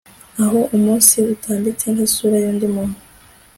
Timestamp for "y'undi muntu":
2.43-2.97